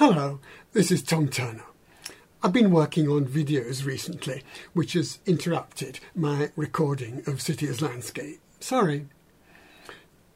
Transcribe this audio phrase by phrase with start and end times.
[0.00, 0.40] Hello,
[0.72, 1.66] this is Tom Turner.
[2.42, 8.40] I've been working on videos recently, which has interrupted my recording of City as Landscape.
[8.60, 9.08] Sorry.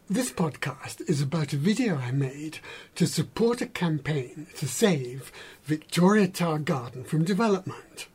[0.07, 2.59] This podcast is about a video I made
[2.97, 5.33] to support a campaign to save
[5.63, 8.09] Victoria Tower Garden from development.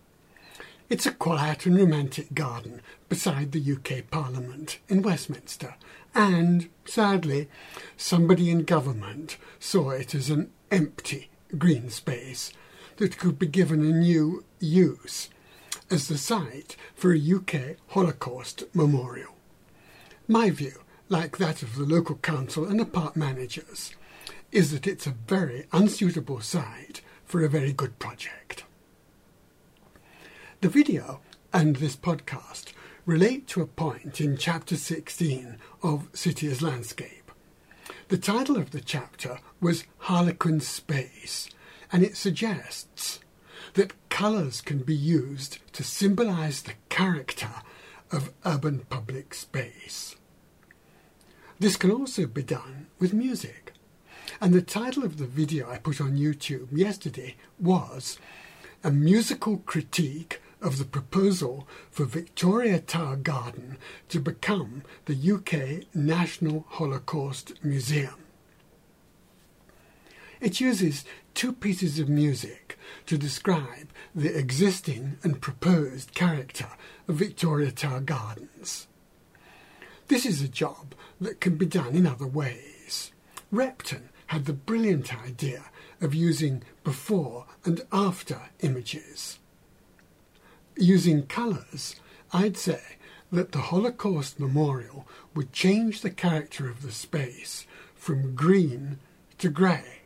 [0.87, 2.79] It's a quiet and romantic garden
[3.09, 5.73] beside the UK Parliament in Westminster,
[6.13, 7.49] and sadly,
[7.97, 11.27] somebody in government saw it as an empty
[11.57, 12.51] green space
[12.97, 15.29] that could be given a new use
[15.89, 19.35] as the site for a UK Holocaust memorial.
[20.27, 23.95] My view, like that of the local council and the park managers,
[24.51, 28.63] is that it's a very unsuitable site for a very good project.
[30.61, 31.21] The video
[31.53, 32.73] and this podcast
[33.05, 37.18] relate to a point in chapter 16 of City as Landscape.
[38.09, 41.47] The title of the chapter was Harlequin Space,
[41.91, 43.19] and it suggests
[43.75, 47.51] that colours can be used to symbolise the character
[48.11, 50.15] of urban public space.
[51.59, 53.73] This can also be done with music.
[54.41, 58.17] And the title of the video I put on YouTube yesterday was
[58.83, 63.77] A Musical Critique of the proposal for Victoria Tower Garden
[64.09, 68.15] to become the UK National Holocaust Museum.
[70.41, 76.67] It uses two pieces of music to describe the existing and proposed character
[77.07, 78.87] of Victoria Tower Gardens.
[80.07, 83.11] This is a job that can be done in other ways.
[83.51, 85.65] Repton had the brilliant idea
[86.01, 89.38] of using before and after images.
[90.79, 91.97] Using colours,
[92.31, 92.79] I'd say
[93.33, 98.99] that the Holocaust Memorial would change the character of the space from green
[99.39, 100.03] to grey.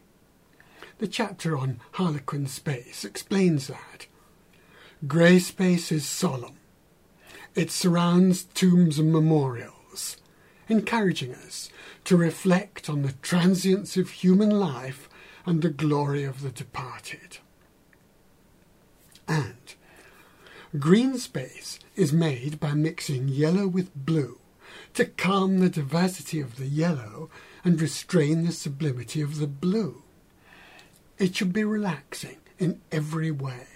[0.97, 4.07] The chapter on Harlequin space explains that.
[5.06, 6.57] Grey space is solemn.
[7.53, 10.17] It surrounds tombs and memorials,
[10.67, 11.69] encouraging us
[12.06, 15.07] to reflect on the transience of human life
[15.45, 17.38] and the glory of the departed.
[19.28, 19.75] And
[20.79, 24.39] green space is made by mixing yellow with blue
[24.95, 27.29] to calm the diversity of the yellow
[27.63, 30.01] and restrain the sublimity of the blue.
[31.19, 33.67] It should be relaxing in every way.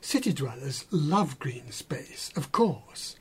[0.00, 3.16] City dwellers love green space, of course.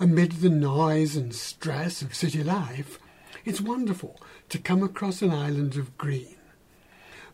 [0.00, 2.98] Amid the noise and stress of city life,
[3.44, 6.36] it's wonderful to come across an island of green.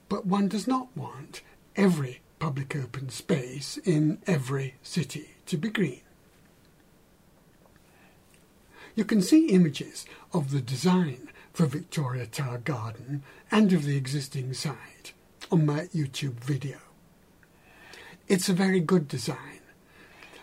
[0.09, 1.41] But one does not want
[1.77, 6.03] every public open space in every city to be green.
[8.95, 14.53] You can see images of the design for Victoria Tower Garden and of the existing
[14.53, 15.15] site
[15.51, 16.77] on my YouTube video.
[18.29, 19.61] It's a very good design,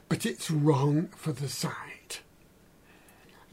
[0.10, 2.22] but it's wrong for the site.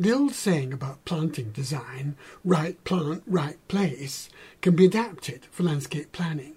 [0.00, 2.16] The old saying about planting design,
[2.46, 4.30] right plant, right place,
[4.62, 6.54] can be adapted for landscape planning.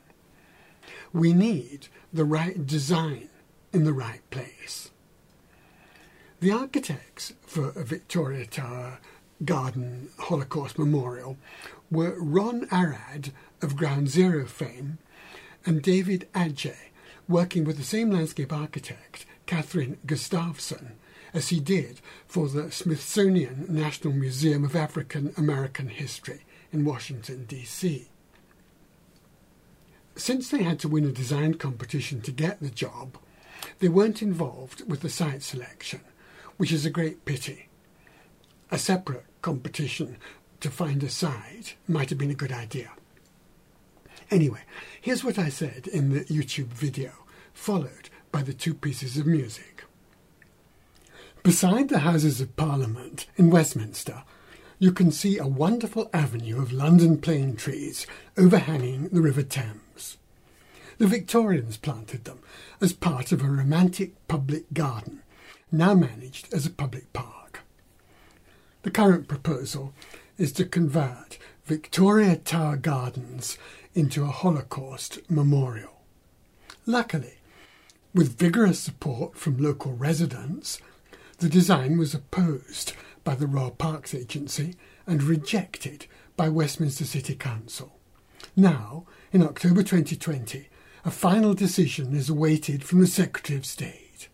[1.13, 3.29] We need the right design
[3.73, 4.91] in the right place.
[6.39, 8.99] The architects for Victoria Tower
[9.43, 11.37] Garden Holocaust Memorial
[11.89, 14.97] were Ron Arad of Ground Zero fame
[15.65, 16.89] and David Adjaye,
[17.27, 20.93] working with the same landscape architect, Kathryn Gustafson,
[21.33, 26.41] as he did for the Smithsonian National Museum of African American History
[26.71, 28.10] in Washington, D.C.
[30.15, 33.17] Since they had to win a design competition to get the job,
[33.79, 36.01] they weren't involved with the site selection,
[36.57, 37.69] which is a great pity.
[38.69, 40.17] A separate competition
[40.59, 42.91] to find a site might have been a good idea.
[44.29, 44.61] Anyway,
[45.01, 47.11] here's what I said in the YouTube video,
[47.53, 49.83] followed by the two pieces of music.
[51.43, 54.23] Beside the Houses of Parliament in Westminster,
[54.77, 58.07] you can see a wonderful avenue of London plane trees
[58.37, 59.81] overhanging the River Thames.
[61.01, 62.41] The Victorians planted them
[62.79, 65.23] as part of a romantic public garden,
[65.71, 67.61] now managed as a public park.
[68.83, 69.95] The current proposal
[70.37, 73.57] is to convert Victoria Tower Gardens
[73.95, 76.03] into a Holocaust memorial.
[76.85, 77.39] Luckily,
[78.13, 80.79] with vigorous support from local residents,
[81.39, 82.93] the design was opposed
[83.23, 84.75] by the Royal Parks Agency
[85.07, 86.05] and rejected
[86.37, 87.97] by Westminster City Council.
[88.55, 90.67] Now, in October 2020,
[91.03, 94.27] a final decision is awaited from the Secretary of State.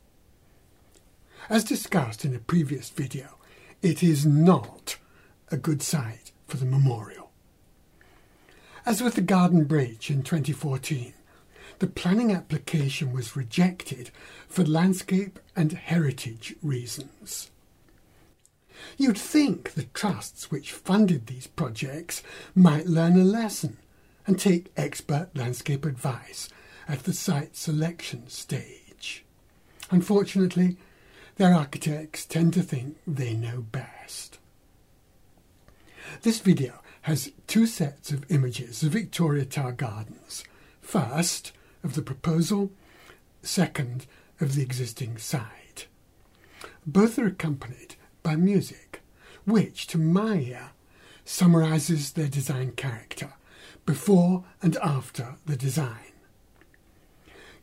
[1.50, 3.38] As discussed in a previous video,
[3.82, 4.98] it is not
[5.50, 7.32] a good site for the memorial.
[8.86, 11.14] As with the Garden Bridge in 2014,
[11.80, 14.12] the planning application was rejected
[14.50, 17.50] for landscape and heritage reasons.
[18.98, 22.24] You'd think the trusts which funded these projects
[22.56, 23.78] might learn a lesson
[24.28, 26.50] and take expert landscape advice
[26.88, 29.24] at the site selection stage.
[29.90, 30.78] Unfortunately,
[31.38, 34.38] their architects tend to think they know best.
[36.22, 40.44] This video has two sets of images of Victoria Tower Gardens.
[40.82, 41.54] First,
[41.84, 42.72] of the proposal,
[43.42, 44.06] second,
[44.42, 45.88] of the existing site.
[46.86, 49.02] Both are accompanied by music,
[49.46, 50.72] which, to my ear,
[51.24, 53.34] summarises their design character
[53.88, 56.12] before and after the design.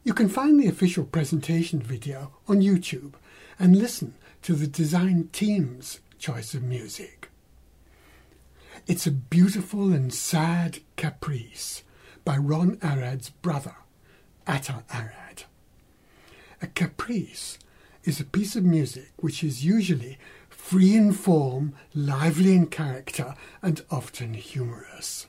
[0.03, 3.13] You can find the official presentation video on YouTube
[3.59, 7.31] and listen to the design team's choice of music.
[8.87, 11.85] It's a beautiful and sad caprice
[12.25, 13.77] by Ron Arad's brother,
[14.47, 15.45] Atta Arad.
[16.63, 17.59] A caprice
[18.05, 20.19] is a piece of music which is usually
[20.49, 25.27] free in form, lively in character, and often humorous.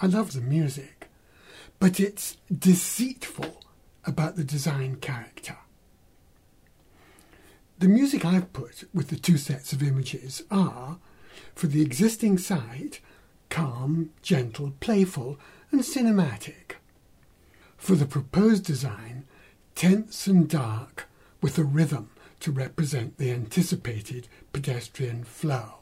[0.00, 1.08] I love the music,
[1.78, 3.62] but it's deceitful
[4.04, 5.56] about the design character.
[7.78, 10.98] The music I've put with the two sets of images are,
[11.54, 13.00] for the existing site,
[13.50, 15.38] calm, gentle, playful,
[15.70, 16.76] and cinematic.
[17.76, 19.24] For the proposed design,
[19.74, 21.08] tense and dark,
[21.40, 22.10] with a rhythm
[22.40, 25.74] to represent the anticipated pedestrian flow.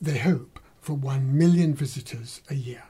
[0.00, 2.89] They hope for 1 million visitors a year.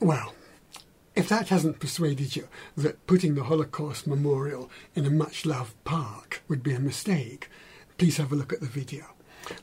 [0.00, 0.34] Well,
[1.14, 6.42] if that hasn't persuaded you that putting the Holocaust Memorial in a much loved park
[6.48, 7.50] would be a mistake,
[7.98, 9.04] please have a look at the video.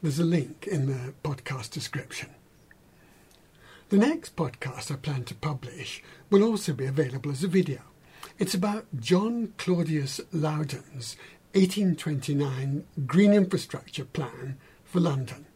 [0.04, 2.30] There's a link in the podcast description.
[3.90, 7.80] The next podcast I plan to publish will also be available as a video.
[8.38, 11.18] It's about John Claudius Loudon's
[11.54, 15.48] 1829 Green Infrastructure Plan for London.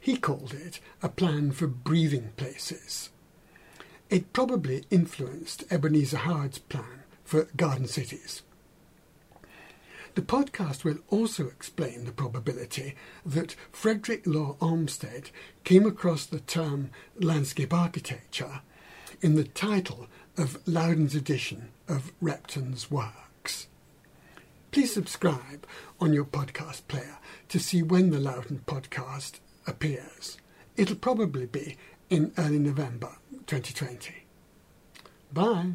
[0.00, 3.10] He called it a plan for breathing places.
[4.10, 8.42] It probably influenced Ebenezer Howard's plan for garden cities.
[10.14, 12.94] The podcast will also explain the probability
[13.26, 15.30] that Frederick Law Olmsted
[15.62, 18.62] came across the term landscape architecture
[19.20, 20.06] in the title
[20.38, 23.68] of Loudon's edition of Repton's works.
[24.72, 25.66] Please subscribe
[26.00, 27.18] on your podcast player
[27.50, 30.38] to see when the Loudon podcast appears.
[30.78, 31.76] It'll probably be
[32.08, 33.10] in early November
[33.48, 34.26] 2020.
[35.32, 35.72] Bye.